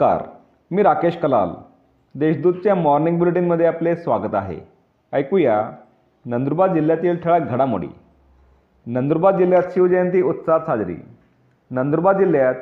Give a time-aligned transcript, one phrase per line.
[0.00, 0.28] नमस्कार
[0.70, 1.48] मी राकेश कलाल.
[2.14, 4.60] देशदूतच्या मॉर्निंग बुलेटिनमध्ये आपले स्वागत आहे.
[5.12, 5.70] ऐकूया
[6.26, 7.88] नंदुरबार जिल्ह्यातील ठळक घडामोडी.
[8.86, 10.96] नंदुरबार जिल्ह्यात शिवजयंती उत्साहात साजरी.
[11.70, 12.54] नंदुरबार जिल्ह्यात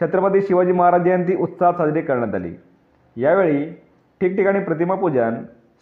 [0.00, 2.54] छत्रपती शिवाजी महाराज जयंती उत्साहात साजरी करण्यात आली.
[3.16, 3.70] यावेळी
[4.20, 5.34] ठिकठिकाणी प्रतिमापूजन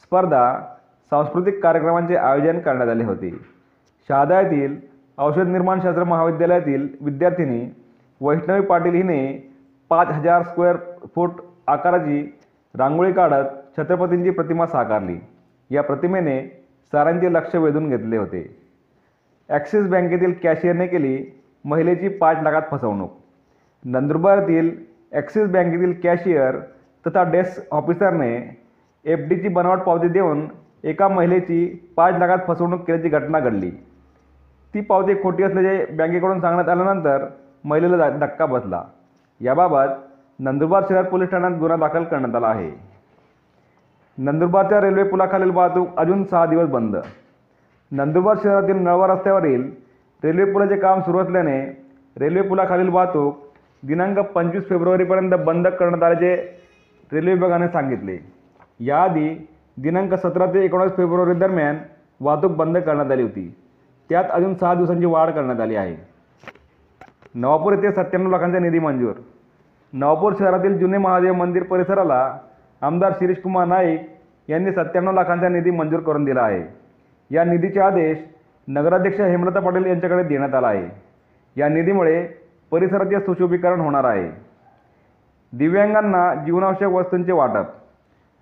[0.02, 0.58] स्पर्धा
[1.10, 3.30] सांस्कृतिक कार्यक्रमांचे आयोजन करण्यात आले होते.
[4.08, 4.76] शहादा येथील
[5.18, 7.74] औषध निर्माणशास्त्र महाविद्यालयातील विद्यार्थिनी
[8.20, 9.52] वैष्णवी पाटील हिने
[9.90, 10.76] पाच हजार स्क्वेअर
[11.14, 12.22] फूट आकाराची
[12.74, 13.44] रांगोळी काढत
[13.76, 15.18] छत्रपतींची प्रतिमा साकारली.
[15.70, 16.40] या प्रतिमेने
[16.92, 18.44] सारांचे लक्ष वेधून घेतले होते.
[19.48, 21.18] ॲक्सिस बँकेतील कॅशियरने केली
[21.64, 23.10] महिलेची पाच लाखात फसवणूक.
[23.84, 24.70] नंदुरबारतील
[25.12, 26.58] ॲक्सिस बँकेतील कॅशियर
[27.06, 28.34] तथा डेस्क ऑफिसरने
[29.04, 30.46] एफ डीची बनावट पावती देऊन
[30.84, 31.64] एका महिलेची
[31.96, 33.70] पाच लाखात फसवणूक केल्याची घटना घडली.
[34.74, 37.26] ती पावती खोटी असल्याचे बँकेकडून सांगण्यात आल्यानंतर
[37.64, 38.82] महिलेला धक्का बसला.
[39.40, 40.00] याबाबत
[40.42, 42.70] नंदुरबार शहर पोलीस ठाण्यात गुन्हा दाखल करण्यात आला आहे.
[44.18, 46.96] नंदुरबारच्या रेल्वे पुलाखालील वाहतूक अजून सहा दिवस बंद.
[47.92, 49.70] नंदुरबार शहरातील नळवा रस्त्यावरील
[50.24, 51.58] रेल्वे पुलाचे काम सुरू असल्याने
[52.16, 53.38] रेल्वे पुलाखालील वाहतूक
[53.86, 56.34] दिनांक पंचवीस फेब्रुवारीपर्यंत बंद करण्यात आल्याचे
[57.12, 58.18] रेल्वे विभागाने सांगितले.
[58.80, 61.78] याआधी दिनांक सतरा ते एकोणीस फेब्रुवारी दरम्यान
[62.20, 63.54] वाहतूक बंद करण्यात आली होती.
[64.10, 65.96] त्यात अजून सहा दिवसांची वाढ करण्यात आली आहे.
[67.34, 69.12] नवापूर येथे सत्त्याण्णव लाखांचा निधी मंजूर
[69.92, 72.38] नवापूर शहरातील जुने महादेव मंदिर परिसराला
[72.82, 74.08] आमदार शिरीषकुमार नाईक
[74.48, 76.62] यांनी सत्त्याण्णव लाखांचा निधी मंजूर करून दिला आहे.
[77.30, 78.18] या निधीचे आदेश
[78.68, 80.88] नगराध्यक्ष हेमलता पाटील यांच्याकडे देण्यात आला आहे.
[81.56, 82.26] या निधीमुळे
[82.70, 84.30] परिसराचे सुशोभीकरण होणार आहे.
[85.52, 87.66] दिव्यांगांना जीवनावश्यक वस्तूंचे वाटप.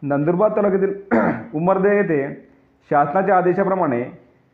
[0.03, 0.95] नंदुरबार तालुक्यातील
[1.55, 2.35] उमरदे येथे
[2.91, 4.03] शासनाच्या आदेशाप्रमाणे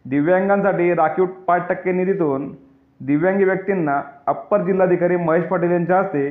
[0.05, 2.53] दिव्यांगांसाठी राखीव पाच टक्के निधीतून
[3.01, 6.31] दिव्यांगी व्यक्तींना अप्पर जिल्हाधिकारी महेश पाटील यांच्या हस्ते